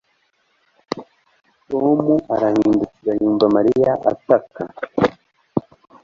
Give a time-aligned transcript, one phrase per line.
[1.69, 1.99] Tom
[2.35, 4.61] arahindukira yumva Mariya ataka